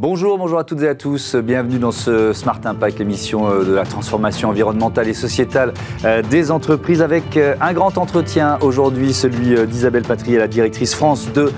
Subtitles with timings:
[0.00, 1.36] Bonjour, bonjour à toutes et à tous.
[1.36, 5.74] Bienvenue dans ce Smart Impact, l'émission euh, de la transformation environnementale et sociétale
[6.06, 11.30] euh, des entreprises avec euh, un grand entretien aujourd'hui, celui d'Isabelle Patry, la directrice France
[11.34, 11.52] de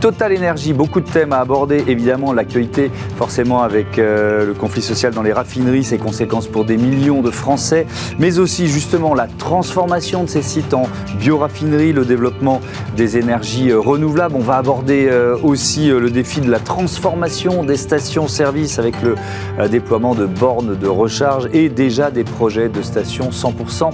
[0.00, 0.72] Total Energy.
[0.72, 5.84] Beaucoup de thèmes à aborder, évidemment l'actualité forcément avec le conflit social dans les raffineries,
[5.84, 7.86] ses conséquences pour des millions de Français,
[8.18, 10.88] mais aussi justement la transformation de ces sites en
[11.20, 12.60] bioraffinerie, le développement
[12.96, 14.34] des énergies renouvelables.
[14.36, 15.08] On va aborder
[15.42, 19.14] aussi le défi de la transformation des stations-service avec le
[19.58, 23.90] euh, déploiement de bornes de recharge et déjà des projets de stations 100%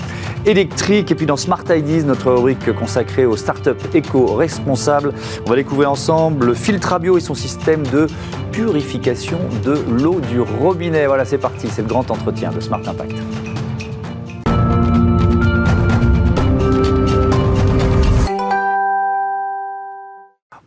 [0.47, 1.11] électriques.
[1.11, 5.13] Et puis dans Smart Ideas, notre rubrique consacrée aux startups éco-responsables,
[5.47, 8.07] on va découvrir ensemble le filtre à bio et son système de
[8.53, 11.07] purification de l'eau du robinet.
[11.07, 13.15] Voilà, c'est parti, c'est le grand entretien de Smart Impact.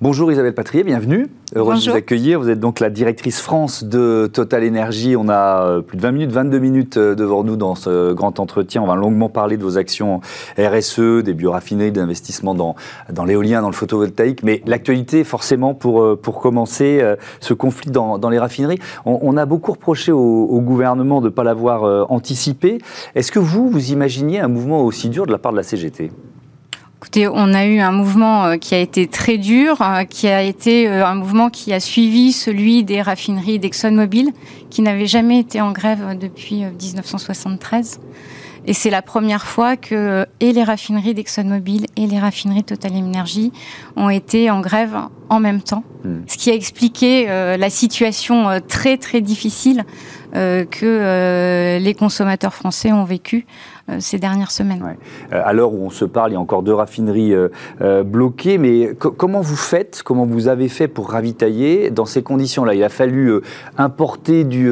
[0.04, 1.28] Bonjour Isabelle Patrier, bienvenue.
[1.56, 2.38] Heureuse de vous accueillir.
[2.38, 5.16] Vous êtes donc la directrice France de Total Energy.
[5.16, 8.42] On a euh, plus de 20 minutes, 22 minutes euh, devant nous dans ce grand
[8.42, 8.82] entretien.
[8.82, 10.20] On va longuement parler de vos actions
[10.60, 12.76] RSE, des bioraffineries, d'investissement dans,
[13.14, 14.44] dans l'éolien, dans le photovoltaïque.
[14.44, 17.02] Mais l'actualité, forcément, pour, euh, pour commencer,
[17.40, 18.80] ce conflit dans, dans les raffineries.
[19.06, 22.80] On, a beaucoup reproché au, au gouvernement de ne pas l'avoir anticipé.
[23.16, 26.12] Est-ce que vous, vous imaginiez un mouvement aussi dur de la part de la CGT
[27.04, 30.42] Écoutez, on a eu un mouvement euh, qui a été très dur, euh, qui a
[30.42, 34.30] été euh, un mouvement qui a suivi celui des raffineries d'ExxonMobil,
[34.70, 38.00] qui n'avait jamais été en grève depuis 1973.
[38.68, 43.52] Et c'est la première fois que et les raffineries d'ExxonMobil et les raffineries Total Energy
[43.98, 44.96] ont été en grève
[45.28, 45.84] en même temps.
[46.06, 46.22] Hmm.
[46.28, 49.84] Ce qui a expliqué la situation très très difficile
[50.32, 53.46] que les consommateurs français ont vécu
[53.83, 54.82] euh, ces dernières semaines.
[55.32, 58.58] Euh, à l'heure où on se parle, il y a encore deux raffineries euh, bloquées,
[58.58, 62.76] mais comment vous faites, comment vous avez fait pour ravitailler dans ces conditions-là?
[62.76, 63.42] Il a fallu
[63.78, 64.72] importer du,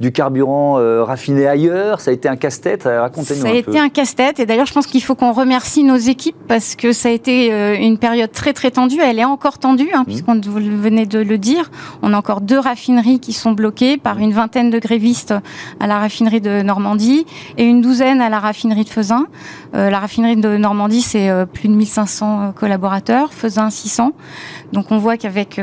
[0.00, 0.74] du carburant
[1.04, 4.66] raffiné ailleurs, ça a été un casse-tête, racontez-nous Ça a été un casse-tête, et d'ailleurs
[4.66, 8.32] je pense qu'il faut qu'on remercie nos équipes parce que ça a été une période
[8.32, 10.04] très très tendue, elle est encore tendue, hein, mmh.
[10.04, 11.70] puisqu'on vous venez de le dire,
[12.02, 15.34] on a encore deux raffineries qui sont bloquées par une vingtaine de grévistes
[15.80, 17.26] à la raffinerie de Normandie
[17.56, 19.26] et une douzaine à la la raffinerie de Fezin.
[19.76, 24.12] Euh, la raffinerie de Normandie, c'est euh, plus de 1500 euh, collaborateurs, Fezin 600.
[24.72, 25.60] Donc on voit qu'avec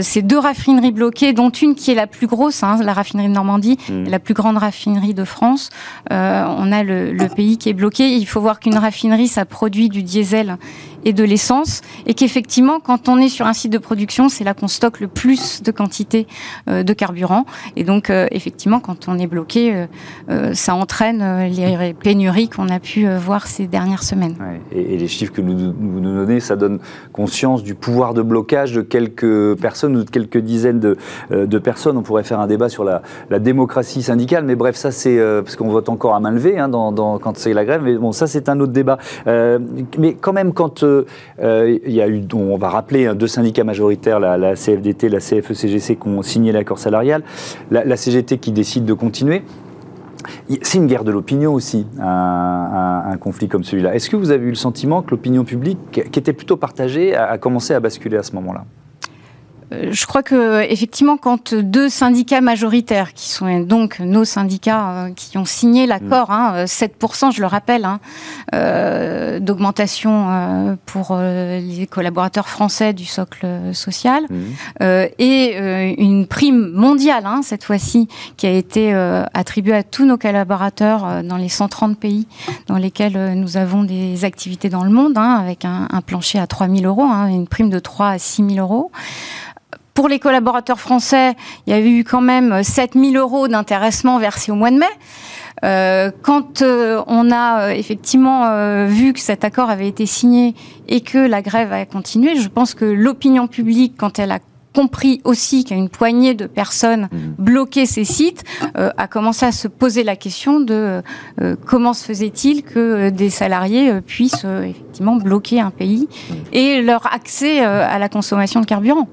[0.00, 3.32] ces deux raffineries bloquées, dont une qui est la plus grosse, hein, la raffinerie de
[3.32, 4.04] Normandie, mmh.
[4.04, 5.68] la plus grande raffinerie de France,
[6.10, 8.16] on a le, le pays qui est bloqué.
[8.16, 10.56] Il faut voir qu'une raffinerie, ça produit du diesel
[11.04, 14.54] et de l'essence, et qu'effectivement, quand on est sur un site de production, c'est là
[14.54, 16.26] qu'on stocke le plus de quantité
[16.68, 17.44] euh, de carburant.
[17.76, 19.86] Et donc, euh, effectivement, quand on est bloqué,
[20.28, 24.34] euh, ça entraîne les pénuries qu'on a pu voir ces dernières semaines.
[24.72, 26.78] Et, les chiffres que nous, nous, donnez, ça donne
[27.12, 31.96] conscience du pouvoir de blocage de quelques personnes ou de quelques dizaines de, personnes.
[31.96, 33.02] On pourrait faire un débat sur la,
[33.38, 37.36] démocratie syndicale, mais bref, ça c'est parce qu'on vote encore à main levée hein, quand
[37.36, 37.82] c'est la grève.
[37.82, 38.98] Mais bon, ça c'est un autre débat.
[39.26, 40.84] mais quand même, quand
[41.42, 45.18] euh, il y a eu, on va rappeler, hein, deux syndicats majoritaires, la, CFDT, la
[45.18, 47.22] CFE-CGC, qui ont signé l'accord salarial,
[47.70, 49.42] la, CGT qui décide de continuer.
[50.62, 53.94] C'est une guerre de l'opinion aussi, un, conflit comme celui-là.
[53.94, 57.38] Est-ce que vous avez eu le sentiment que l'opinion publique, qui était plutôt partagée, a
[57.38, 58.64] commencé à basculer à ce moment-là?
[59.90, 65.38] Je crois que effectivement, quand deux syndicats majoritaires, qui sont donc nos syndicats euh, qui
[65.38, 68.00] ont signé l'accord, hein, 7%, euh, je le rappelle, hein,
[69.40, 74.84] d'augmentation pour les collaborateurs français du socle social, mmh.
[75.18, 78.92] et une prime mondiale, hein, cette fois-ci, qui a été
[79.34, 82.26] attribuée à tous nos collaborateurs dans les 130 pays
[82.66, 86.68] dans lesquels nous avons des activités dans le monde, avec un, un plancher à 3
[86.68, 88.90] 000 euros, une prime de 3 à 6 000 euros.
[89.94, 91.34] Pour les collaborateurs français,
[91.66, 94.86] il y a eu quand même 7000 euros d'intéressement versés au mois de mai.
[95.64, 100.54] Euh, quand euh, on a euh, effectivement vu que cet accord avait été signé
[100.88, 104.38] et que la grève a continué, je pense que l'opinion publique, quand elle a
[104.74, 107.18] compris aussi qu'il y a une poignée de personnes mmh.
[107.38, 108.42] bloquées ces sites,
[108.74, 111.02] a commencé à se poser la question de
[111.66, 116.34] comment se faisait-il que des salariés puissent effectivement bloquer un pays mmh.
[116.54, 119.08] et leur accès à la consommation de carburant.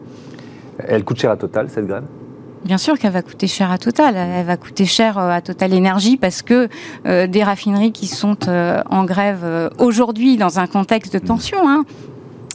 [0.87, 2.03] Elle coûte cher à Total, cette grève
[2.65, 4.15] Bien sûr qu'elle va coûter cher à Total.
[4.15, 6.67] Elle va coûter cher euh, à Total Énergie parce que
[7.05, 11.85] euh, des raffineries qui sont euh, en grève aujourd'hui dans un contexte de tension, hein,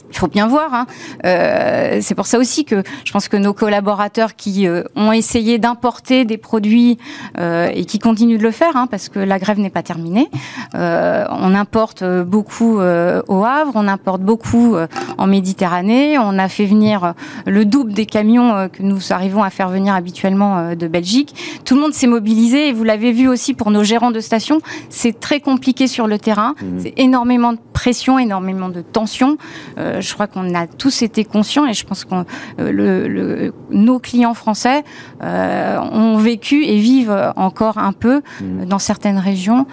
[0.09, 0.73] il faut bien voir.
[0.73, 0.85] Hein.
[1.25, 5.57] Euh, c'est pour ça aussi que je pense que nos collaborateurs qui euh, ont essayé
[5.57, 6.97] d'importer des produits
[7.37, 10.29] euh, et qui continuent de le faire, hein, parce que la grève n'est pas terminée.
[10.75, 14.75] Euh, on importe beaucoup euh, au Havre, on importe beaucoup
[15.17, 16.17] en Méditerranée.
[16.17, 17.13] On a fait venir
[17.45, 21.61] le double des camions que nous arrivons à faire venir habituellement de Belgique.
[21.65, 24.59] Tout le monde s'est mobilisé et vous l'avez vu aussi pour nos gérants de station.
[24.89, 26.55] C'est très compliqué sur le terrain.
[26.61, 26.79] Mmh.
[26.79, 29.37] C'est énormément de pression, énormément de tension.
[29.77, 32.15] Euh, je crois qu'on a tous été conscients et je pense que
[32.59, 34.83] euh, le, nos clients français
[35.23, 38.65] euh, ont vécu et vivent encore un peu mmh.
[38.65, 39.65] dans certaines régions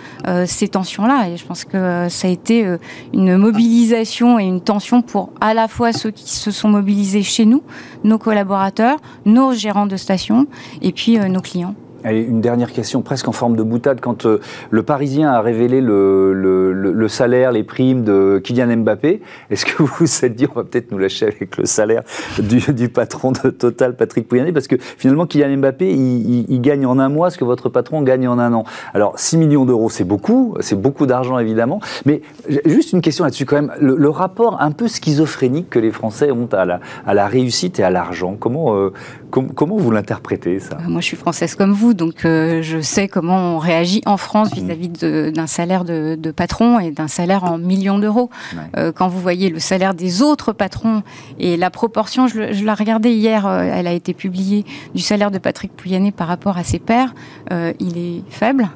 [0.47, 1.29] ces tensions-là.
[1.29, 2.67] Et je pense que ça a été
[3.13, 7.45] une mobilisation et une tension pour à la fois ceux qui se sont mobilisés chez
[7.45, 7.63] nous,
[8.05, 10.47] nos collaborateurs, nos gérants de station
[10.81, 11.75] et puis nos clients.
[12.05, 14.01] Allez, une dernière question, presque en forme de boutade.
[14.01, 14.41] Quand euh,
[14.71, 19.83] le Parisien a révélé le, le, le, salaire, les primes de Kylian Mbappé, est-ce que
[19.83, 22.03] vous vous êtes dit, on va peut-être nous lâcher avec le salaire
[22.39, 26.87] du, du patron de Total, Patrick Pouyanné Parce que finalement, Kylian Mbappé, il, il, gagne
[26.87, 28.65] en un mois ce que votre patron gagne en un an.
[28.95, 31.81] Alors, 6 millions d'euros, c'est beaucoup, c'est beaucoup d'argent évidemment.
[32.05, 32.23] Mais
[32.67, 33.73] juste une question là-dessus quand même.
[33.81, 37.83] Le, rapport un peu schizophrénique que les Français ont à la, à la réussite et
[37.83, 38.93] à l'argent, comment, euh,
[39.33, 40.79] comment vous l'interprétez ça?
[40.87, 44.51] Moi, je suis française comme vous donc euh, je sais comment on réagit en France
[44.51, 44.61] mmh.
[44.61, 44.89] vis-à-vis
[45.33, 48.31] d'un salaire de, patron et d'un salaire en millions d'euros.
[48.77, 51.03] Euh, quand vous voyez le salaire des autres patrons
[51.39, 54.65] et la proportion, je, je la regardais hier, euh, elle a été publiée,
[54.95, 57.15] du salaire de Patrick Pouyanné par rapport à ses pairs,
[57.51, 58.71] il est faible.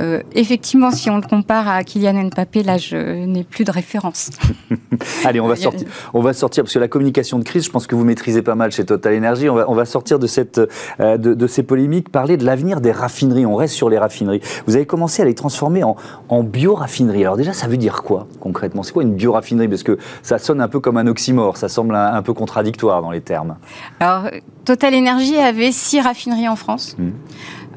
[0.00, 4.30] Euh, effectivement, si on le compare à Kylian Mbappé, là, je n'ai plus de référence.
[5.24, 5.88] Allez, on va sortir.
[6.12, 8.54] On va sortir parce que la communication de crise, je pense que vous maîtrisez pas
[8.54, 9.48] mal chez Total Energy.
[9.48, 10.60] On va, on va sortir de cette,
[11.00, 13.46] euh, de, ces polémiques, parler de l'avenir des raffineries.
[13.46, 14.40] On reste sur les raffineries.
[14.66, 15.96] Vous avez commencé à les transformer en,
[16.28, 17.22] en bio-raffineries.
[17.22, 18.82] Alors déjà, ça veut dire quoi concrètement?
[18.82, 19.68] C'est quoi une bio-raffinerie?
[19.68, 21.56] Parce que ça sonne un peu comme un oxymore.
[21.56, 23.56] Ça semble un, peu contradictoire dans les termes.
[24.00, 24.24] Alors,
[24.64, 26.96] Total Energy avait six raffineries en France.
[26.98, 27.10] Mmh.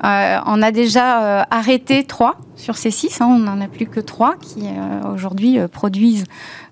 [0.03, 3.21] Euh, on a déjà euh, arrêté trois sur ces six.
[3.21, 6.25] Hein, on n'en a plus que trois qui euh, aujourd'hui produisent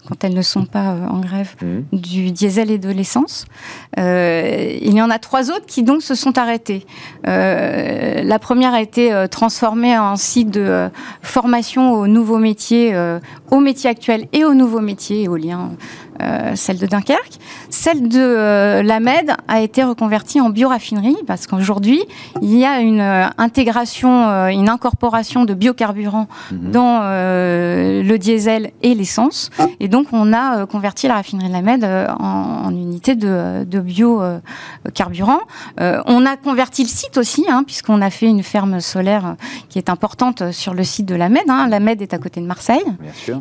[0.08, 1.98] quand elles ne sont pas en grève, mmh.
[1.98, 3.46] du diesel et de l'essence.
[3.98, 6.86] il y en a trois autres qui donc se sont arrêtés.
[7.24, 10.92] la première a été transformée en site de
[11.24, 12.96] formation aux nouveaux métiers,
[13.50, 15.72] aux métiers actuels et aux nouveaux métiers éoliens
[16.22, 17.40] euh, celle de Dunkerque.
[17.70, 22.02] Celle de euh, la Med a été reconvertie en bioraffinerie parce qu'aujourd'hui,
[22.42, 24.10] il y a une euh, intégration,
[24.50, 26.72] une incorporation de biocarburants mhm.
[26.72, 29.50] dans le diesel et l'essence.
[29.80, 31.84] Et donc, on a converti la raffinerie de la Med
[32.20, 35.40] en, unité de, de biocarburant.
[35.80, 39.36] on a converti le site aussi, hein, puisqu'on a fait une ferme solaire
[39.70, 41.44] qui est importante sur le site de la Med.
[41.50, 41.68] Hein.
[41.70, 42.84] La Med est à côté de Marseille.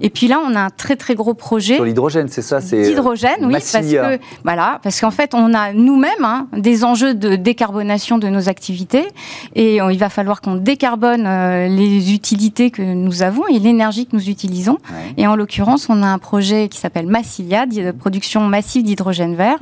[0.01, 1.77] Et puis là, on a un très très gros projet.
[1.77, 6.25] Sur l'hydrogène, c'est ça d'hydrogène, oui, parce que voilà, parce qu'en fait, on a nous-mêmes
[6.25, 9.07] hein, des enjeux de décarbonation de nos activités,
[9.55, 14.17] et il va falloir qu'on décarbone euh, les utilités que nous avons et l'énergie que
[14.17, 14.79] nous utilisons.
[15.17, 19.59] Et en l'occurrence, on a un projet qui s'appelle Massilia, de production massive d'hydrogène vert.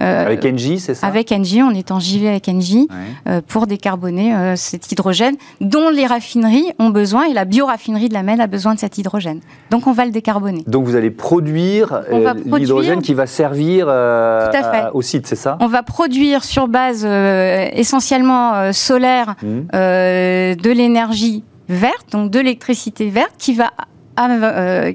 [0.00, 1.06] Euh, avec Engie, c'est ça?
[1.06, 2.88] Avec Engie, on est en JV avec Engie
[3.28, 8.22] euh, pour décarboner cet hydrogène dont les raffineries ont besoin et la bioraffinerie de la
[8.22, 9.40] MED a besoin de cet hydrogène.
[9.70, 10.64] Donc on va le décarboner.
[10.66, 12.02] Donc vous allez produire
[12.44, 15.56] l'hydrogène qui va servir euh, au site, c'est ça?
[15.60, 19.46] On va produire sur base euh, essentiellement euh, solaire mmh.
[19.72, 23.70] de l'énergie verte, donc de l'électricité verte, qui va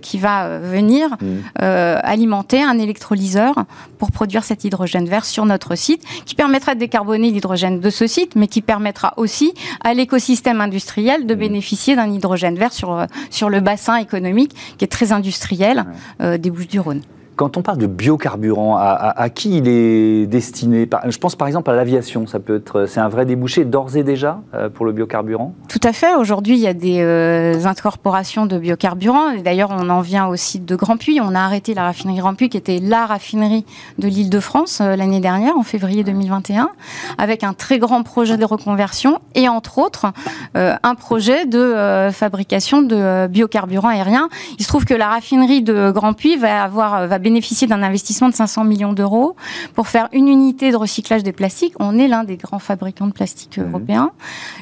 [0.02, 1.62] qui va venir mmh.
[1.62, 3.56] alimenter un électrolyseur
[3.98, 8.06] pour produire cet hydrogène vert sur notre site, qui permettra de décarboner l'hydrogène de ce
[8.06, 11.38] site, mais qui permettra aussi à l'écosystème industriel de mmh.
[11.38, 15.86] bénéficier d'un hydrogène vert sur, sur le bassin économique qui est très industriel
[16.20, 17.00] des Bouches-du-Rhône.
[17.36, 21.74] Quand on parle de biocarburant, à, qui il est destiné Je pense par exemple à
[21.74, 25.56] l'aviation, ça peut être, c'est un vrai débouché d'ores et déjà euh, pour le biocarburant.
[25.68, 26.14] Tout à fait.
[26.16, 29.34] Aujourd'hui, il y a des euh, incorporations de biocarburants.
[29.44, 31.20] D'ailleurs, on en vient au site de Grand Puy.
[31.22, 33.66] On a arrêté la raffinerie Grand Puy, qui était la raffinerie
[33.98, 36.70] de l'Île-de-France euh, l'année dernière, en février 2021,
[37.18, 40.08] avec un très grand projet de reconversion et entre autres
[40.56, 44.30] un projet de fabrication de biocarburants aériens.
[44.60, 48.30] Il se trouve que la raffinerie de Grand Puy va avoir va bénéficier d'un investissement
[48.30, 49.36] de 500 millions d'euros
[49.74, 51.74] pour faire une unité de recyclage des plastiques.
[51.80, 54.12] On est l'un des grands fabricants de plastique européens.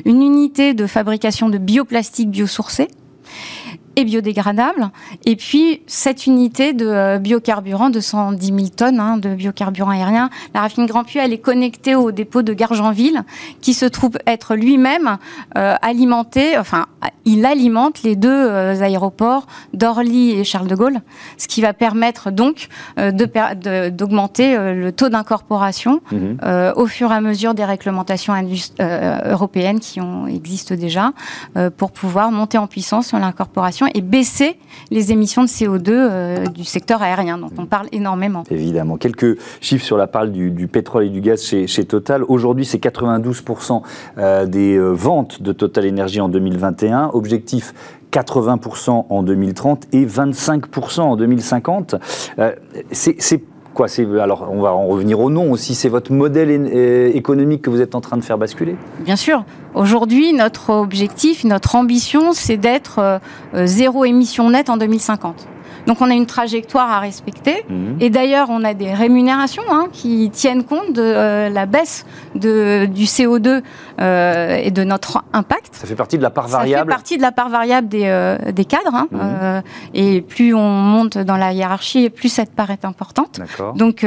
[0.06, 2.88] Une unité de fabrication de bioplastique biosourcé
[3.96, 4.90] et biodégradable.
[5.26, 10.30] Et puis, cette unité de euh, biocarburant de 110 000 tonnes hein, de biocarburant aérien,
[10.54, 13.24] la raffinerie Grand Puy, elle est connectée au dépôt de Gargenville,
[13.62, 15.18] qui se trouve être lui-même
[15.58, 16.86] euh, alimenté, enfin,
[17.26, 21.02] il alimente les deux euh, aéroports d'Orly et Charles de Gaulle,
[21.38, 26.38] ce qui va permettre donc d'augmenter le taux d'incorporation mhm.
[26.76, 28.34] au fur et à mesure des réglementations
[29.26, 31.14] européennes qui ont, existent déjà,
[31.78, 34.58] pour pouvoir monter en puissance sur l'incorporation et baisser
[34.90, 38.44] les émissions de CO2 euh, du secteur aérien, dont on parle énormément.
[38.50, 38.98] Évidemment.
[38.98, 42.24] Quelques chiffres sur la part du, pétrole et du gaz chez, Total.
[42.24, 43.82] Aujourd'hui, c'est 92%
[44.18, 47.12] euh, des euh, ventes de Total Énergie en 2021.
[47.14, 47.74] Objectif
[48.12, 51.96] 80% en 2030 et 25% en 2050.
[52.92, 53.42] c'est
[54.22, 55.76] alors on va en revenir au nom aussi.
[55.76, 56.52] C'est votre modèle
[57.16, 58.76] économique que vous êtes en train de faire basculer?
[59.00, 59.44] Bien sûr.
[59.74, 63.20] Aujourd'hui, notre objectif, notre ambition, c'est d'être euh,
[63.54, 65.48] euh, zéro émission nette en 2050.
[65.88, 67.64] Donc on a une trajectoire à respecter.
[67.70, 67.98] Mhm.
[68.00, 72.86] Et d'ailleurs, on a des rémunérations hein, qui tiennent compte de euh, la baisse de,
[72.86, 73.62] du CO2
[74.00, 75.76] euh, et de notre impact.
[75.76, 76.90] Ça fait partie de la part variable.
[76.90, 78.94] Ça fait partie de la part variable des, euh, des cadres.
[78.94, 79.62] Hein, mhm.
[79.94, 83.40] et plus on monte dans la hiérarchie, plus cette part est importante.
[83.76, 84.06] Donc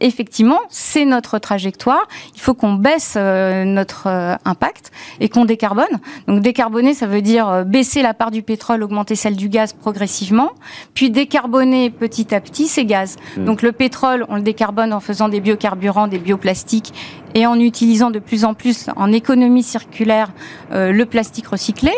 [0.00, 2.06] effectivement, c'est notre trajectoire.
[2.34, 4.08] Il faut qu'on baisse notre
[4.44, 4.90] impact
[5.20, 5.84] et qu'on décarbone.
[6.26, 10.52] Donc décarboner, ça veut dire baisser la part du pétrole, augmenter celle du gaz progressivement
[10.94, 13.16] puis décarboner petit à petit ces gaz.
[13.36, 13.44] Hmm.
[13.44, 16.92] Donc le pétrole, on le décarbone en faisant des biocarburants, des bioplastiques
[17.34, 20.32] et en utilisant de plus en plus en économie circulaire
[20.72, 21.92] euh, le plastique recyclé.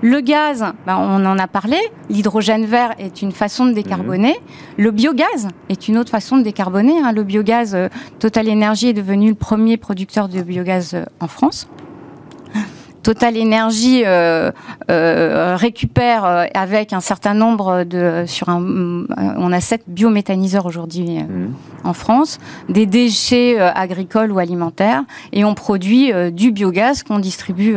[0.00, 1.76] Le gaz, ben, on en a parlé,
[2.08, 4.32] l'hydrogène vert est une façon de décarboner.
[4.32, 4.82] Hmm.
[4.82, 7.00] Le biogaz est une autre façon de décarboner.
[7.00, 7.12] Hein.
[7.12, 11.68] Le biogaz, euh, Total Energy est devenu le premier producteur de biogaz euh, en France.
[13.02, 14.50] Total Énergie euh,
[14.90, 21.18] euh, récupère euh, avec un certain nombre de sur un on a sept biométhaniseurs aujourd'hui
[21.18, 21.54] mmh.
[21.84, 22.38] en France
[22.68, 27.76] des déchets agricoles ou alimentaires et on produit du biogaz qu'on distribue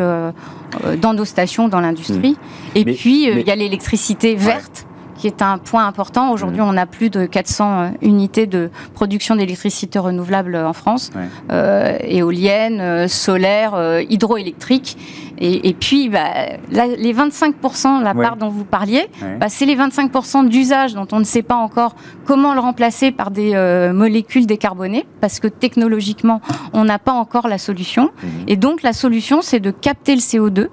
[1.01, 2.77] dans nos stations dans l'industrie mmh.
[2.77, 4.85] et puis il y a l'électricité verte
[5.21, 6.31] qui est un point important.
[6.31, 6.67] Aujourd'hui, mmh.
[6.67, 11.11] on a plus de 400 unités de production d'électricité renouvelable en France,
[11.51, 14.97] euh, éoliennes, solaires, hydroélectriques.
[15.43, 16.33] Et, puis, bah,
[16.69, 19.07] les 25%, la part dont vous parliez,
[19.39, 23.31] bah, c'est les 25% d'usage dont on ne sait pas encore comment le remplacer par
[23.31, 26.41] des euh, molécules décarbonées, parce que technologiquement,
[26.73, 28.11] on n'a pas encore la solution.
[28.21, 28.27] Mmh.
[28.47, 30.67] Et donc, la solution, c'est de capter le CO2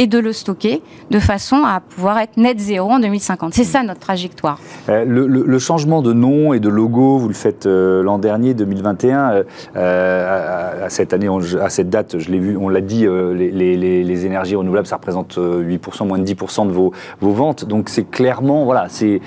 [0.00, 3.52] et de le stocker de façon à pouvoir être net zéro en 2050.
[3.52, 4.58] C'est ça notre trajectoire.
[4.88, 9.44] Euh, le, changement de nom et de logo, vous le faites euh, l'an dernier, 2021.
[9.76, 11.28] Euh, à, cette année,
[11.60, 16.06] à cette date, je l'ai vu, on l'a dit, les, énergies renouvelables, ça représente 8%,
[16.06, 17.66] moins de 10% de vos, vos ventes.
[17.66, 19.20] Donc c'est clairement, voilà, c'est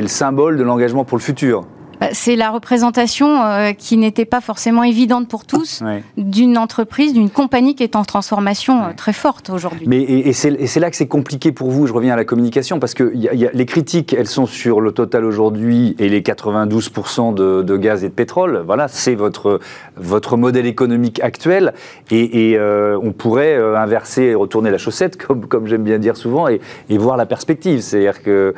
[0.00, 1.66] le symbole de l'engagement pour le futur.
[2.04, 5.82] Bah, c'est la représentation euh, qui n'était pas forcément évidente pour tous
[6.16, 9.86] d'une entreprise, d'une compagnie qui est en transformation euh, très forte aujourd'hui.
[9.86, 11.86] Mais et, c'est là que c'est compliqué pour vous.
[11.86, 13.12] Je reviens à la communication parce que
[13.52, 18.14] les critiques, elles sont sur le total aujourd'hui et les 92% de, gaz et de
[18.14, 18.62] pétrole.
[18.66, 19.60] Voilà, c'est votre
[19.96, 21.72] votre modèle économique actuel
[22.10, 26.48] et, euh, on pourrait inverser et retourner la chaussette comme comme j'aime bien dire souvent
[26.48, 28.54] et, voir la perspective, c'est-à-dire que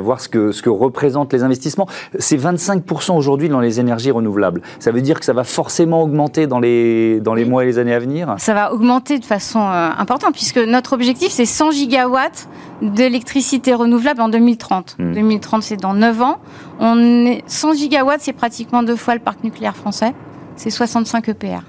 [0.00, 1.88] voir ce que ce que représentent les investissements.
[2.18, 2.83] C'est 25
[3.16, 4.62] aujourd'hui dans les énergies renouvelables.
[4.78, 7.78] Ça veut dire que ça va forcément augmenter dans les, dans les mois et les
[7.78, 8.34] années à venir?
[8.38, 12.48] Ça va augmenter de façon euh, importante, puisque notre objectif, c'est 100 gigawatts
[12.82, 14.96] d'électricité renouvelable en 2030.
[14.98, 15.62] 2030, hmm.
[15.62, 16.38] c'est dans 9 ans.
[16.80, 20.14] On est, 100 gigawatts, c'est pratiquement deux fois le parc nucléaire français.
[20.56, 21.62] C'est 65 EPR.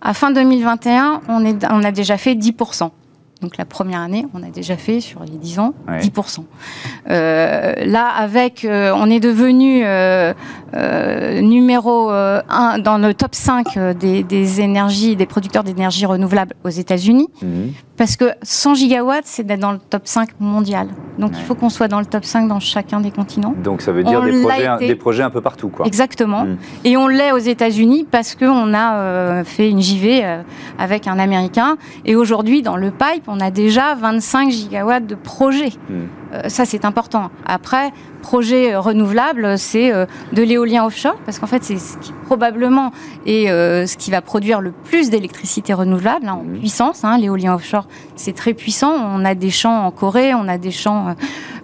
[0.00, 2.90] À fin 2021, on, est, on a déjà fait 10%.
[3.40, 6.44] Donc la première année, on a déjà fait sur les 10 ans 10%.
[7.08, 10.34] Euh, là, avec, euh, on est devenu euh,
[11.40, 17.72] numéro 1 dans le top 5 des, énergies, des producteurs d'énergie renouvelable aux États-Unis, mhm.
[18.00, 20.88] Parce que 100 gigawatts, c'est d'être dans le top 5 mondial.
[21.18, 23.54] Donc il faut qu'on soit dans le top 5 dans chacun des continents.
[23.62, 25.84] Donc ça veut dire des projets, des projets, un peu partout, quoi.
[25.84, 26.46] Exactement.
[26.46, 26.56] Mhm.
[26.84, 30.24] Et on l'est aux États-Unis parce qu'on a fait une JV
[30.78, 31.76] avec un Américain.
[32.06, 35.74] Et aujourd'hui, dans le pipe, on a déjà 25 gigawatts de projets.
[35.90, 36.06] Hmm.
[36.32, 37.30] Euh, ça, c'est important.
[37.44, 37.90] Après,
[38.20, 42.92] projet euh, renouvelable, c'est euh, de l'éolien offshore, parce qu'en fait, c'est ce qui probablement
[43.26, 47.02] est ce qui va produire le plus d'électricité renouvelable hein, en puissance.
[47.02, 47.18] Hein.
[47.18, 48.92] L'éolien offshore, c'est très puissant.
[48.92, 51.16] On a des champs en Corée, on a des champs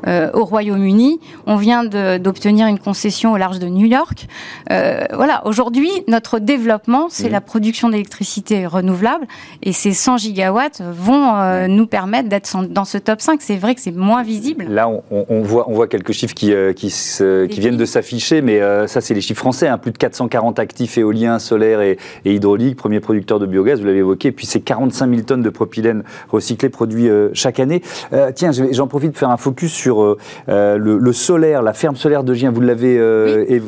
[0.06, 1.20] au Royaume-Uni.
[1.46, 4.26] On vient d'obtenir une concession au large de New York.
[4.68, 9.26] voilà, aujourd'hui, notre développement, c'est la production d'électricité renouvelable
[9.62, 13.40] et ces 100 gigawatts vont nous permettre d'être dans ce top 5.
[13.40, 14.66] C'est vrai que c'est moins visible.
[14.68, 19.00] Là, on, voit, on voit quelques chiffres qui, qui, qui viennent de s'afficher, mais ça,
[19.00, 19.68] c'est les chiffres français.
[19.68, 19.78] Hein.
[19.78, 23.98] plus de 440 actifs éoliens, solaires et, et hydrauliques, premier producteur de biogaz, vous l'avez
[23.98, 24.28] évoqué.
[24.28, 27.82] Et puis, c'est 45 000 tonnes de propylène recyclé produit euh, chaque année.
[28.12, 30.16] Euh, tiens, j'en profite de faire un focus sur euh,
[30.48, 32.50] le, solaire, la ferme solaire de Gien.
[32.50, 32.96] Vous l'avez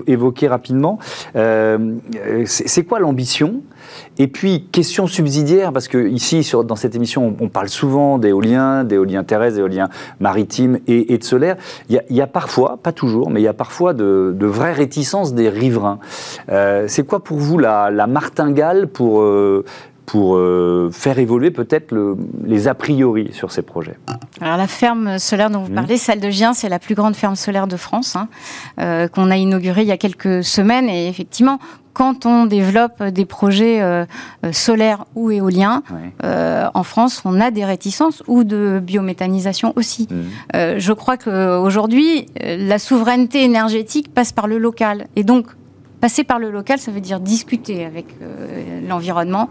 [0.06, 0.99] évoqué rapidement.
[1.35, 3.62] c'est quoi l'ambition
[4.18, 8.85] et puis, question subsidiaire, parce que ici, sur, dans cette émission, on, parle souvent d'éoliens,
[8.85, 9.88] d'éoliens terrestres, d'éoliens
[10.21, 11.57] maritimes et, de solaire.
[11.88, 15.49] Il y, a, parfois, pas toujours, mais il y a parfois de, vraies réticences des
[15.49, 15.99] riverains.
[16.49, 19.23] c'est quoi pour vous la, martingale pour
[20.09, 21.95] pour euh, faire évoluer peut-être
[22.42, 23.97] les a priori sur ces projets?
[24.40, 25.75] Alors la ferme solaire dont vous mmh.
[25.75, 28.28] parlez, celle de Gien, c'est la plus grande ferme solaire de France, hein,
[28.80, 30.88] euh, qu'on a inaugurée il y a quelques semaines.
[30.88, 31.59] Et effectivement,
[31.98, 34.06] quand on développe des projets euh,
[34.52, 35.82] solaires ou éoliens,
[36.22, 40.08] en France, on a des réticences ou de biométhanisation aussi.
[40.08, 40.78] Mmh.
[40.78, 45.08] je crois qu'aujourd'hui, la souveraineté énergétique passe par le local.
[45.16, 45.46] Et donc,
[46.00, 49.48] Passer par le local, ça veut dire discuter avec euh, l'environnement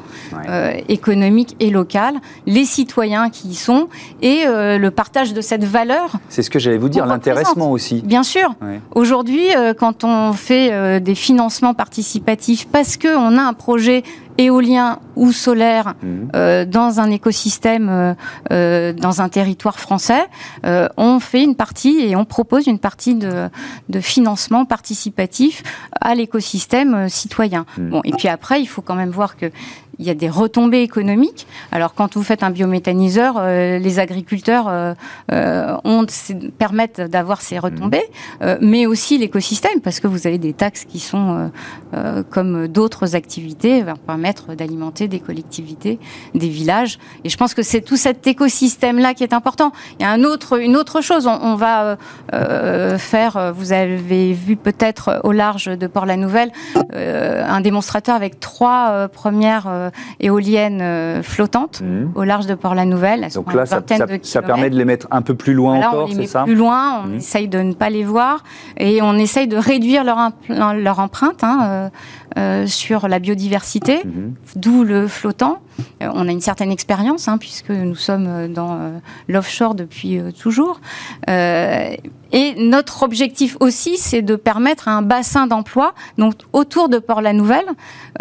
[0.47, 3.89] euh, économique et local, les citoyens qui y sont
[4.21, 6.13] et euh, le partage de cette valeur.
[6.29, 8.01] C'est ce que j'allais vous dire, l'intéressement aussi.
[8.01, 8.55] Bien sûr.
[8.95, 14.03] Aujourd'hui, quand on fait des financements participatifs parce qu'on a un projet
[14.37, 16.29] éolien ou solaire mhm.
[16.35, 18.13] euh, dans un écosystème, euh,
[18.51, 20.27] euh, dans un territoire français,
[20.97, 23.49] on fait une partie et on propose une partie de,
[23.89, 25.63] de financement participatif
[25.99, 27.65] à l'écosystème citoyen.
[27.77, 27.89] Mhm.
[27.89, 29.51] Bon, et puis après, il faut quand même voir que
[29.99, 31.47] il y a des retombées économiques.
[31.71, 34.93] Alors quand vous faites un biométhaniseur, euh, les agriculteurs euh,
[35.31, 36.05] euh, ont,
[36.57, 38.05] permettent d'avoir ces retombées,
[38.41, 38.45] mmh.
[38.61, 41.51] mais aussi l'écosystème, parce que vous avez des taxes qui sont,
[42.29, 45.99] comme d'autres activités, vont permettre d'alimenter des collectivités,
[46.33, 46.99] des villages.
[47.23, 49.71] Et je pense que c'est tout cet écosystème-là qui est important.
[49.99, 51.27] Il y a un autre, une autre chose.
[51.27, 51.97] On, on va
[52.97, 56.51] faire, vous avez vu peut-être au large de Port-la-Nouvelle,
[56.93, 59.86] un démonstrateur avec trois premières euh,
[60.19, 62.11] éoliennes euh, flottantes mmh.
[62.15, 63.27] au large de Port-la-Nouvelle.
[63.33, 63.81] Donc là, ça,
[64.41, 67.15] permet de les mettre un peu plus loin encore, c'est ça Plus loin, on mmh.
[67.15, 68.43] essaye de ne pas les voir
[68.77, 71.89] et on essaye de réduire leur, leur empreinte hein,
[72.37, 74.33] euh, sur la biodiversité, mmh.
[74.55, 75.59] d'où le flottant.
[76.01, 78.79] on a une certaine expérience, hein, puisque nous sommes dans
[79.27, 80.79] l'offshore depuis toujours.
[82.31, 87.65] Et notre objectif aussi, c'est de permettre à un bassin d'emploi, donc autour de Port-la-Nouvelle,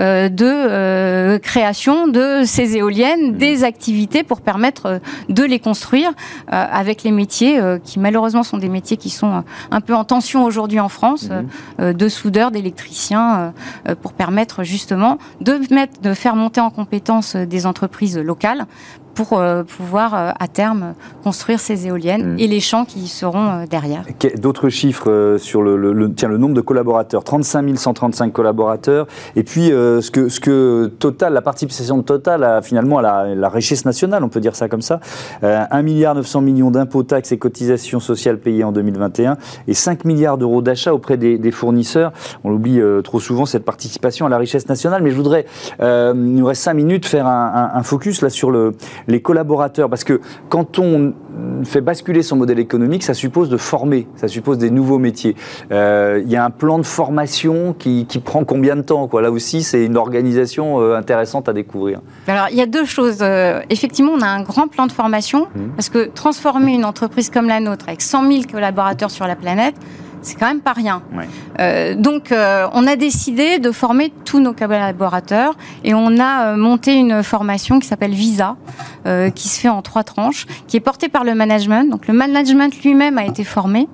[0.01, 3.37] euh, de euh, création de ces éoliennes, mmh.
[3.37, 4.99] des activités pour permettre euh,
[5.29, 6.13] de les construire
[6.49, 10.81] avec les métiers qui malheureusement sont des métiers qui sont un peu en tension aujourd'hui
[10.81, 11.29] en France,
[11.79, 11.93] mmh.
[11.93, 13.53] de soudeurs, d'électriciens,
[14.07, 15.59] pour permettre justement de
[16.01, 18.67] de faire monter en compétence des entreprises locales
[19.17, 22.39] pour euh, pouvoir euh, à terme construire ces éoliennes hmm.
[22.39, 24.05] et les champs qui seront euh, derrière.
[24.37, 29.07] D'autres chiffres sur le, tiens, le nombre de collaborateurs 35 135 collaborateurs.
[29.35, 33.49] Et puis ce, que, ce que Total, la participation de Total a finalement à la,
[33.49, 35.01] richesse nationale, on peut dire ça comme ça
[35.43, 40.37] 1 milliard 900 millions d'impôts, taxes et cotisations sociales payées en 2021 et 5 milliards
[40.37, 42.13] d'euros d'achats auprès des, fournisseurs.
[42.45, 45.03] On l'oublie trop souvent cette participation à la richesse nationale.
[45.03, 45.47] Mais je voudrais,
[45.81, 48.75] il nous reste 5 minutes, faire un, un focus là sur le,
[49.09, 51.15] les collaborateurs Parce que quand on
[51.65, 55.37] fait basculer son modèle économique, ça suppose de former, ça suppose des nouveaux métiers.
[55.71, 59.23] Euh, il y a un plan de formation qui, prend combien de temps quoi?
[59.23, 62.01] Là aussi, c'est une organisation euh, intéressante à découvrir.
[62.27, 63.19] Alors, il y a deux choses.
[63.21, 65.61] Euh, effectivement, on a un grand plan de formation, mmh.
[65.77, 69.75] parce que transformer une entreprise comme la nôtre, avec 100 000 collaborateurs sur la planète,
[70.27, 71.03] c'est quand même pas rien.
[71.61, 76.57] Euh, donc, euh, on a décidé de former tous nos collaborateurs et on a euh,
[76.57, 78.57] monté une formation qui s'appelle Visa,
[79.37, 81.89] qui se fait en trois tranches, qui est portée par le management.
[81.89, 83.89] Donc, le management lui-même a été formé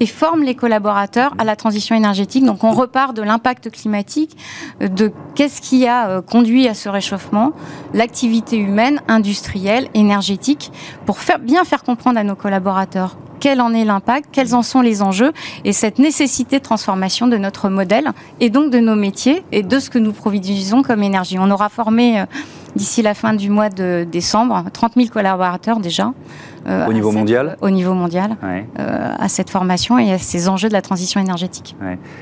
[0.00, 2.44] et forme les collaborateurs à la transition énergétique.
[2.44, 4.36] Donc on repart de l'impact climatique,
[4.80, 7.52] de qu'est-ce qui a conduit à ce réchauffement,
[7.94, 10.72] l'activité humaine, industrielle, énergétique,
[11.06, 15.02] pour bien faire comprendre à nos collaborateurs quel en est l'impact, quels en sont les
[15.02, 15.32] enjeux
[15.64, 19.78] et cette nécessité de transformation de notre modèle et donc de nos métiers et de
[19.80, 21.38] ce que nous produisons comme énergie.
[21.38, 22.26] On aura formé euh,
[22.76, 26.12] d'ici la fin du mois de décembre 30 000 collaborateurs déjà.
[26.66, 28.56] Euh, au niveau mondial Au niveau mondial, euh,
[29.18, 31.76] à, cette formation et à ces enjeux de la transition énergétique.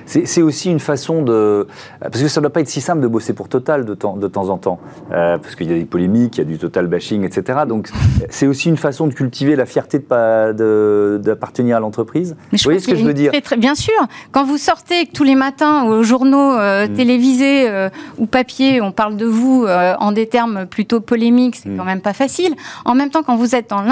[0.06, 1.66] C'est aussi une façon de...
[2.00, 4.16] Parce que ça ne doit pas être si simple de bosser pour Total de temps,
[4.16, 4.78] de temps en temps,
[5.10, 7.60] euh, parce qu'il y a des polémiques, il y a du Total bashing, etc.
[7.66, 7.88] Donc
[8.28, 12.36] c'est aussi une façon de cultiver la fierté d'appartenir à l'entreprise.
[12.52, 13.94] Vous voyez ce que je veux dire très, Bien sûr,
[14.30, 16.92] quand vous sortez tous les matins aux journaux mm.
[16.94, 21.76] télévisés ou papier, on parle de vous en des termes plutôt polémiques, c'est mm.
[21.76, 22.54] quand même pas facile.
[22.84, 23.82] En même temps, quand vous êtes dans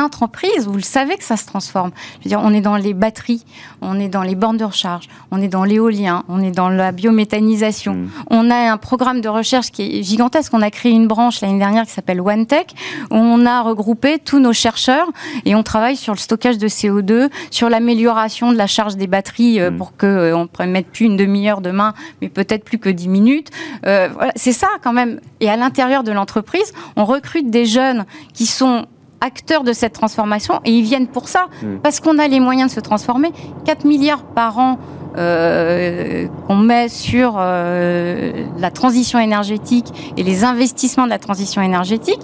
[0.67, 1.91] vous le savez que ça se transforme.
[2.19, 3.45] Je veux dire, on est dans les batteries,
[3.81, 6.93] on est dans les bornes de recharge, on est dans l'éolien, on est dans la
[6.93, 7.95] biométhanisation.
[7.95, 8.11] Mm.
[8.31, 10.53] On a un programme de recherche qui est gigantesque.
[10.55, 12.75] On a créé une branche l'année dernière qui s'appelle OneTech,
[13.11, 15.09] où on a regroupé tous nos chercheurs
[15.45, 19.61] et on travaille sur le stockage de CO2, sur l'amélioration de la charge des batteries
[19.61, 19.77] euh, mm.
[19.77, 23.09] pour qu'on euh, on ne mette plus une demi-heure demain, mais peut-être plus que dix
[23.09, 23.51] minutes.
[23.87, 25.21] Euh, c'est ça quand même.
[25.41, 28.87] Et à l'intérieur de l'entreprise, on recrute des jeunes qui sont
[29.27, 31.79] acteurs de cette transformation et ils viennent pour ça, hmm.
[31.83, 33.33] parce qu'on a les moyens de se transformer.
[33.65, 34.79] 4 milliards par an
[35.19, 42.21] euh, qu'on met sur euh, la transition énergétique et les investissements de la transition énergétique,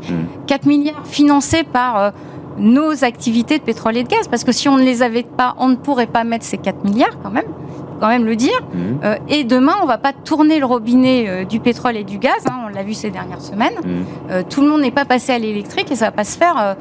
[0.46, 0.68] 4 hmm.
[0.68, 2.10] milliards financés par euh,
[2.58, 5.54] nos activités de pétrole et de gaz, parce que si on ne les avait pas,
[5.58, 7.46] on ne pourrait pas mettre ces 4 milliards quand même
[8.02, 8.60] quand même le dire.
[8.74, 8.78] Mmh.
[9.04, 12.44] Euh, et demain, on va pas tourner le robinet euh, du pétrole et du gaz.
[12.50, 13.76] Hein, on l'a vu ces dernières semaines.
[13.76, 13.90] Mmh.
[14.32, 16.76] Euh, tout le monde n'est pas passé à l'électrique et ça va pas se faire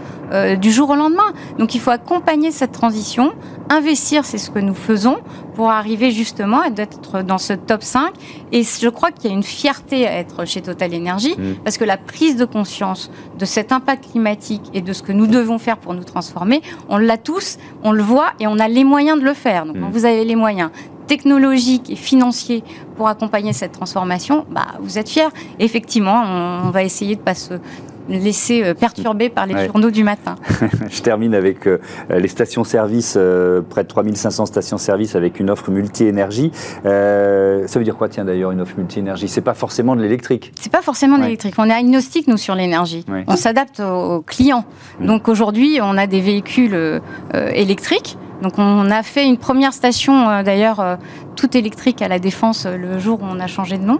[0.59, 1.33] du jour au lendemain.
[1.59, 3.33] Donc, il faut accompagner cette transition,
[3.69, 5.17] investir, c'est ce que nous faisons
[5.55, 8.11] pour arriver justement à être dans ce top 5.
[8.51, 11.55] Et je crois qu'il y a une fierté à être chez Total Energy mmh.
[11.63, 15.27] parce que la prise de conscience de cet impact climatique et de ce que nous
[15.27, 18.83] devons faire pour nous transformer, on l'a tous, on le voit et on a les
[18.83, 19.65] moyens de le faire.
[19.65, 20.71] Donc, quand vous avez les moyens
[21.11, 22.63] technologique et financier
[22.95, 25.27] pour accompagner cette transformation, bah, vous êtes fiers.
[25.59, 26.23] Effectivement,
[26.65, 27.55] on, va essayer de ne pas se
[28.09, 30.35] laisser euh, perturber par les journaux du matin.
[30.89, 36.51] Je termine avec euh, les stations-service, euh, près de 3500 stations-service avec une offre multi-énergie.
[36.83, 39.27] ça veut dire quoi, tiens, d'ailleurs, une offre multi-énergie?
[39.27, 41.55] C'est pas forcément de l'électrique C'est pas forcément de l'électrique.
[41.57, 43.05] On est agnostique, nous, sur l'énergie.
[43.27, 44.65] On s'adapte aux, clients.
[44.99, 45.05] Mm.
[45.05, 47.01] Donc aujourd'hui, on a des véhicules
[47.33, 50.95] électriques donc on a fait une première station euh, d'ailleurs euh,
[51.35, 53.99] toute électrique à la Défense euh, le jour où on a changé de nom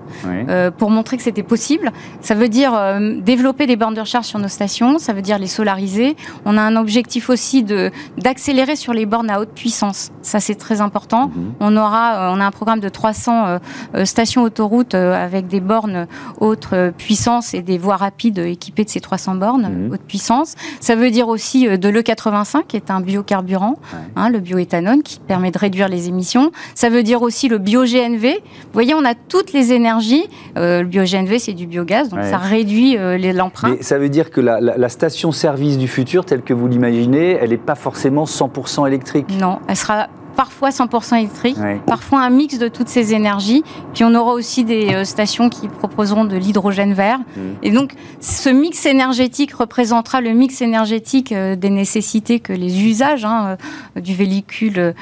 [0.77, 1.91] pour montrer que c'était possible.
[2.21, 2.73] Ça veut dire
[3.21, 6.15] développer des bornes de recharge sur nos stations, ça veut dire les solariser.
[6.45, 10.12] On a un objectif aussi de d'accélérer sur les bornes à haute puissance.
[10.21, 11.27] Ça c'est très important.
[11.27, 11.54] Mhm.
[11.60, 13.60] On aura on a un programme de 300
[14.06, 16.08] stations autoroutes avec des bornes
[16.39, 19.93] haute puissance et des voies rapides équipées de ces 300 bornes mhm.
[19.93, 20.56] haute puissance.
[20.80, 23.77] Ça veut dire aussi de l'E85 qui est un biocarburant.
[24.15, 26.52] Hein, le bioéthanol, qui permet de réduire les émissions.
[26.76, 28.39] Ça veut dire aussi le bio-GNV.
[28.41, 30.24] Vous voyez, on a toutes les énergies.
[30.58, 33.78] Euh, le bio-GNV, c'est du biogaz, donc ça réduit euh, l'empreinte.
[33.78, 37.58] Mais ça veut dire que la, station-service du futur, telle que vous l'imaginez, elle n'est
[37.58, 39.28] pas forcément 100% électrique?
[39.39, 43.63] Non, elle sera parfois 100% électrique, parfois un mix de toutes ces énergies.
[43.94, 47.20] Puis on aura aussi des euh, stations qui proposeront de l'hydrogène vert.
[47.20, 47.39] Mmh.
[47.63, 53.26] Et donc ce mix énergétique représentera le mix énergétique euh, des nécessités que les usages
[53.26, 53.58] hein,
[53.98, 54.94] euh, du véhicule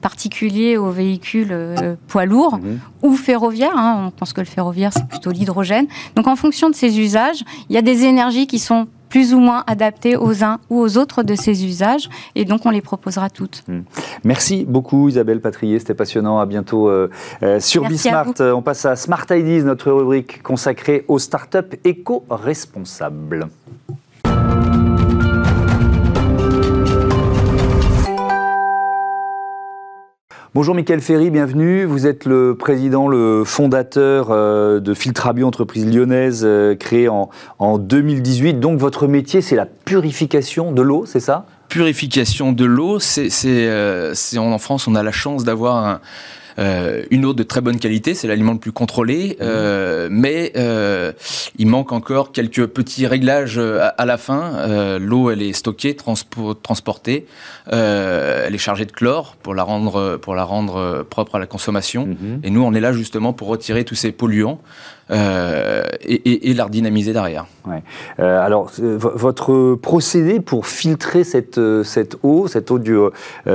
[0.00, 1.54] particulier au véhicule
[2.06, 3.06] poids lourd mmh.
[3.06, 3.76] ou ferroviaire.
[3.76, 4.04] Hein.
[4.06, 5.86] on pense que le ferroviaire c'est plutôt l'hydrogène.
[6.14, 9.40] Donc en fonction de ces usages, il y a des énergies qui sont plus ou
[9.40, 12.08] moins adaptés aux uns ou aux autres de ces usages.
[12.34, 13.62] Et donc, on les proposera toutes.
[13.68, 13.80] Hmm.
[14.24, 15.78] Merci beaucoup, Isabelle Patrier.
[15.78, 16.38] C'était passionnant.
[16.38, 17.10] À bientôt euh,
[17.42, 18.34] euh, sur Bismart.
[18.40, 23.48] On passe à Smart Ideas, notre rubrique consacrée aux startups éco-responsables.
[30.54, 31.84] Bonjour Mickaël Ferry, bienvenue.
[31.84, 37.76] Vous êtes le président, le fondateur euh, de Filtrabio, entreprise lyonnaise euh, créée en, en
[37.76, 38.54] 2018.
[38.58, 41.44] Donc votre métier, c'est la purification de l'eau, c'est ça?
[41.68, 46.00] Purification de l'eau, c'est euh, en France, on a la chance d'avoir un
[46.58, 51.12] euh, une eau de très bonne qualité, c'est l'aliment le plus contrôlé, euh, mais euh,
[51.56, 54.98] il manque encore quelques petits réglages à, la fin.
[54.98, 57.26] L'eau, elle est stockée, transportée,
[57.70, 62.06] elle est chargée de chlore pour la rendre, pour la rendre propre à la consommation.
[62.06, 62.40] Mhm.
[62.42, 64.60] Et nous, on est là justement pour retirer tous ces polluants.
[65.10, 67.46] Euh, et, et, la redynamiser derrière.
[67.66, 67.82] Ouais.
[68.20, 72.94] Euh, alors, votre procédé pour filtrer cette, cette eau, cette eau du,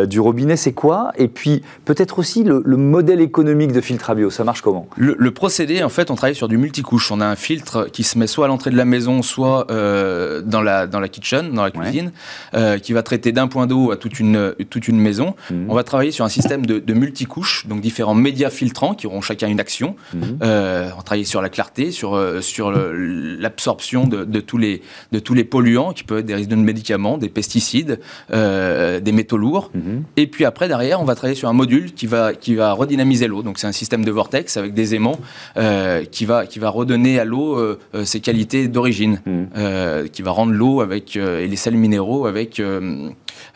[0.05, 1.11] du robinet, c'est quoi?
[1.15, 4.87] Et puis, peut-être aussi le, le modèle économique de Filtrabio, ça marche comment?
[4.97, 7.11] Le, procédé, en fait, on travaille sur du multicouche.
[7.11, 10.41] On a un filtre qui se met soit à l'entrée de la maison, soit euh,
[10.43, 12.11] dans, la, dans la kitchen, dans la cuisine,
[12.53, 15.33] euh, qui va traiter d'un point d'eau à toute une, toute une maison.
[15.49, 15.65] Mhm.
[15.69, 19.21] On va travailler sur un système de, de multicouches, donc différents médias filtrants qui auront
[19.21, 19.95] chacun une action.
[20.13, 20.37] Mhm.
[20.43, 25.17] Euh, on va travailler sur la clarté, sur, sur l'absorption de, de, tous les, de
[25.17, 29.71] tous les polluants, qui peuvent être des risques de médicaments, des pesticides, des métaux lourds.
[29.73, 30.03] Mhm.
[30.15, 33.27] Et puis après, derrière, on va travailler sur un module qui va, qui va redynamiser
[33.27, 33.43] l'eau.
[33.43, 35.19] Donc c'est un système de vortex avec des aimants
[35.57, 40.07] euh, qui, va, qui va redonner à l'eau euh, euh, ses qualités d'origine, mmh.
[40.11, 42.61] qui va rendre l'eau avec et les sels minéraux avec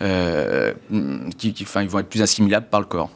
[0.01, 0.73] euh,
[1.37, 3.09] qui, enfin, ils vont être plus assimilables par le corps.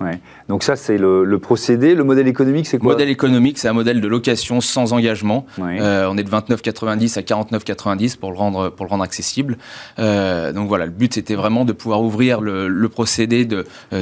[0.50, 1.96] Donc ça, c'est le, procédé.
[1.96, 2.92] Le modèle économique, c'est quoi?
[2.92, 5.46] Le modèle économique, c'est un modèle de location sans engagement.
[5.60, 9.58] Euh, on est de 29,90 à 49,90 pour le rendre pour le rendre accessible.
[10.00, 13.48] Euh, donc voilà, le but c'était vraiment de pouvoir ouvrir le, procédé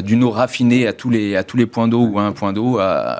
[0.03, 2.53] d'une eau raffinée à tous les à tous les points d'eau ou à un point
[2.53, 2.79] d'eau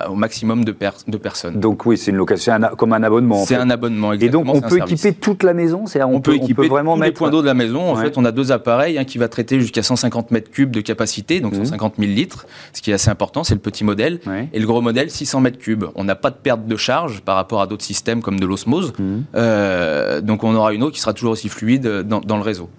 [0.10, 0.76] au maximum de,
[1.08, 1.60] de personnes.
[1.60, 3.46] Donc oui, c'est une location comme un abonnement.
[3.46, 4.14] C'est un abonnement.
[4.14, 5.86] Exactement, Et donc on peut équiper toute la maison.
[5.86, 7.92] C'est on, peut, équiper vraiment tous les points d'eau de la maison.
[7.92, 10.82] En fait, on a deux appareils, un qui va traiter jusqu'à 150 mètres cubes de
[10.82, 12.02] capacité, donc 150 mmh.
[12.02, 14.20] 000 litres, ce qui est assez important, c'est le petit modèle.
[14.52, 15.86] Et le gros modèle, 600 mètres cubes.
[15.96, 18.94] On n'a pas de perte de charge par rapport à d'autres systèmes comme de l'osmose.
[18.98, 19.04] Mmh.
[19.36, 22.70] Euh, donc on aura une eau qui sera toujours aussi fluide dans, le réseau.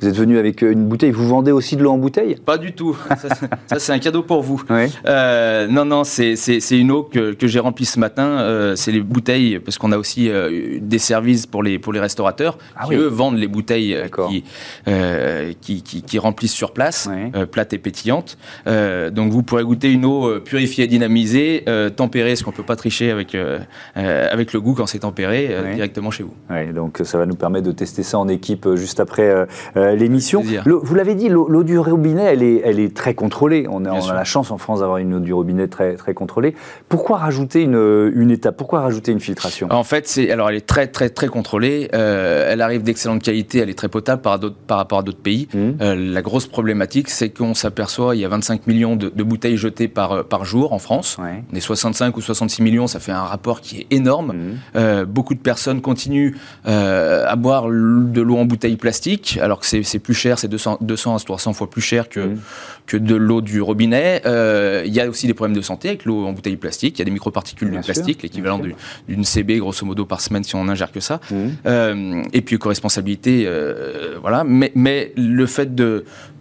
[0.00, 2.36] Vous êtes venu avec euh, une bouteille, vous vendez aussi de l'eau en bouteille?
[2.44, 2.96] Pas du tout.
[3.66, 4.62] ça, c'est un cadeau pour vous.
[5.06, 6.34] Euh, non, non, c'est
[6.70, 8.74] une eau que, que j'ai remplie ce matin.
[8.76, 10.30] c'est les bouteilles, parce qu'on a aussi
[10.80, 13.96] des services pour les, pour les restaurateurs ah qui, eux, vendent les bouteilles
[15.60, 18.36] qui, qui, qui, qui, remplissent sur place, euh, plate et pétillante.
[18.66, 21.64] Euh, donc vous pourrez goûter une eau euh, purifiée, dynamisée,
[21.96, 23.36] tempérée, ce qu'on peut pas tricher avec
[23.94, 26.34] avec le goût quand c'est tempéré directement chez vous.
[26.74, 29.46] donc ça va nous permettre de tester ça en équipe juste après
[29.76, 30.42] l'émission.
[30.66, 33.66] Vous l'avez dit, l'eau du robinet, elle est elle est très contrôlée.
[33.68, 36.14] On a, on a la chance en France d'avoir une eau du robinet très très
[36.14, 36.54] contrôlée.
[36.88, 38.56] Pourquoi rajouter une, une étape?
[38.56, 39.68] Pourquoi rajouter une filtration?
[39.70, 41.88] En fait, c'est alors elle est très très très contrôlée.
[41.92, 45.48] elle arrive d'excellente qualité, elle est très potable par, par rapport à d'autres pays.
[45.54, 45.70] Mmh.
[46.00, 50.12] La grosse problématique, c'est qu'on s'aperçoit il y a 25 millions de, bouteilles jetées par,
[50.12, 51.16] euh, par jour en France.
[51.18, 54.32] On est 65 ou 66 millions, ça fait un rapport qui est énorme.
[54.32, 54.58] Mhm.
[54.76, 56.34] Euh, beaucoup de personnes continuent
[56.66, 60.78] euh, à boire de l'eau en bouteille plastique, alors que c'est plus cher, c'est 200,
[60.80, 62.40] 200 à 300 fois plus cher que, mhm.
[62.86, 64.22] que de l'eau du robinet.
[64.86, 66.98] Il y a aussi des problèmes de santé avec l'eau en bouteille plastique.
[66.98, 68.60] Il y a des microparticules de plastique, l'équivalent
[69.08, 71.20] d'une CB grosso modo par semaine si on n'ingère que ça.
[71.30, 72.24] Mhm.
[72.32, 73.48] et puis éco-responsabilité,
[74.20, 74.44] voilà.
[74.44, 75.79] Mais, mais le fait de,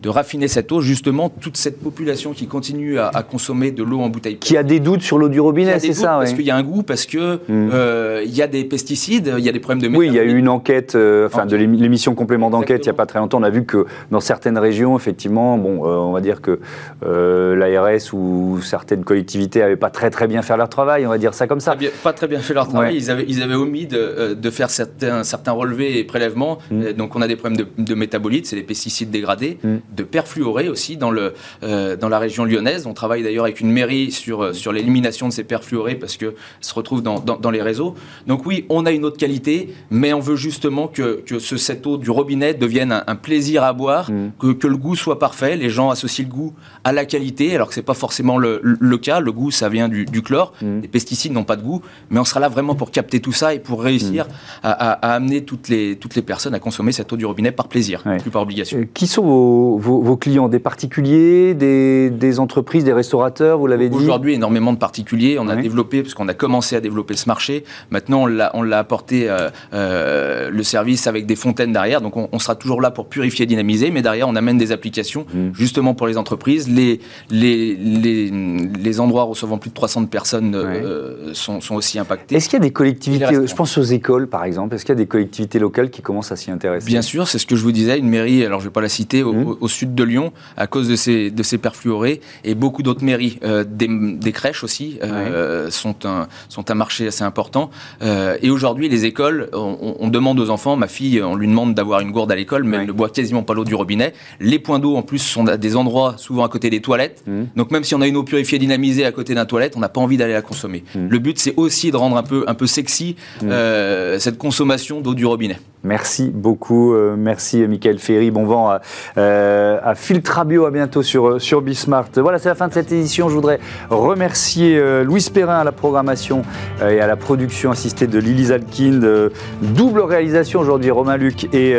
[0.02, 4.10] de raffiner cette eau, justement, toute cette population qui continue à, consommer de l'eau en
[4.10, 4.38] bouteille.
[4.38, 6.63] Qui a des doutes sur l'eau du robinet, c'est ça Parce qu'il y a un
[6.63, 7.69] goût, parce que hmm.
[7.73, 10.19] euh, il y a des pesticides, il y a des problèmes de Oui, il y
[10.19, 13.19] a eu une enquête, euh, enfin de l'émission complément d'enquête, il n'y a pas très
[13.19, 16.60] longtemps, on a vu que dans certaines régions, effectivement, bon, euh, on va dire que
[17.02, 21.34] l'ARS ou certaines collectivités n'avaient pas très très bien fait leur travail, on va dire
[21.34, 21.75] ça comme ça.
[22.04, 25.23] Pas, très bien fait leur travail, ils, avaient, ils avaient omis de, de faire certains,
[25.23, 26.93] certains relevés et prélèvements, hmm.
[26.93, 29.29] donc on a des problèmes de, de métabolites, c'est les pesticides dégradés.
[29.63, 32.88] Hmm de perfluorés aussi dans, le, euh, dans la région lyonnaise.
[32.88, 36.36] On travaille d'ailleurs avec une mairie sur, euh, sur l'élimination de ces perfluorés parce que
[36.62, 37.96] se retrouvent dans, dans, les réseaux.
[38.28, 41.86] Donc oui, on a une de qualité, mais on veut justement que, que ce, cette
[41.88, 44.32] eau du robinet devienne un, plaisir à boire, mm.
[44.39, 45.56] que, que, le goût soit parfait.
[45.56, 48.98] Les gens associent le goût à la qualité, alors que c'est pas forcément le, le,
[48.98, 49.20] cas.
[49.20, 50.54] Le goût, ça vient du, du chlore.
[50.62, 50.82] Mm.
[50.82, 53.54] Les pesticides n'ont pas de goût, mais on sera là vraiment pour capter tout ça
[53.54, 54.30] et pour réussir mm.
[54.63, 57.68] à, à, amener toutes les, toutes les personnes à consommer cette eau du robinet par
[57.68, 58.80] plaisir, plus par obligation.
[58.80, 63.98] Euh, qui sont vos, vos, clients Des particuliers, des, entreprises, des restaurateurs, vous l'avez dit
[63.98, 65.38] Aujourd'hui, énormément de particuliers.
[65.40, 67.64] On a développé, parce qu'on a commencé à développer ce marché.
[67.92, 72.02] Maintenant, on l'a apporté euh, euh, le service avec des fontaines derrière.
[72.02, 73.92] Donc, on, sera toujours là pour purifier, dynamiser.
[73.92, 75.50] Mais derrière, on amène des applications mmh.
[75.54, 76.70] justement pour les entreprises.
[76.70, 82.36] Les, les, les, endroits recevant plus de 300 personnes euh, sont, sont, aussi impactés.
[82.36, 84.98] Est-ce qu'il y a des collectivités, je pense aux écoles par exemple, est-ce qu'il y
[84.98, 86.86] a des collectivités locales qui commencent à s'y intéresser?
[86.86, 87.98] Bien sûr, c'est ce que je vous disais.
[87.98, 89.58] Une mairie, alors je ne vais pas la citer, au, mmh.
[89.60, 93.39] au sud de Lyon à cause de ces, de ces perfluorés et beaucoup d'autres mairies.
[93.43, 97.69] Euh, des, crèches aussi euh, sont, un, sont un marché assez important.
[98.02, 102.00] Euh, et aujourd'hui, les écoles, on, demande aux enfants, ma fille, on lui demande d'avoir
[102.00, 104.13] une gourde à l'école, mais elle ne boit quasiment pas l'eau du robinet.
[104.39, 107.24] Les points d'eau, en plus, sont à des endroits souvent à côté des toilettes.
[107.28, 107.43] Mmh.
[107.56, 109.89] Donc même si on a une eau purifiée dynamisée à côté d'un toilette, on n'a
[109.89, 110.84] pas envie d'aller la consommer.
[110.95, 111.08] Mmh.
[111.10, 115.26] Le but, c'est aussi de rendre un peu, un peu sexy cette consommation d'eau du
[115.26, 115.58] robinet.
[115.84, 116.94] Merci beaucoup.
[117.18, 118.32] merci, Michael Ferry.
[118.32, 118.82] Bon vent à,
[119.15, 120.65] à Filtrabio.
[120.65, 122.10] À bientôt sur, sur Bismart.
[122.18, 123.30] Voilà, c'est la fin de cette édition.
[123.30, 126.44] Je voudrais remercier euh, Louis Perrin à la programmation
[126.82, 129.04] euh, et à la production assistée de Lily Zalkind.
[129.04, 129.30] Euh,
[129.62, 131.76] double réalisation aujourd'hui, Romain Luc et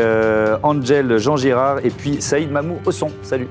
[0.62, 1.84] Angel Jean Girard.
[1.84, 3.10] Et puis Saïd Mamou au son.
[3.22, 3.48] Salut.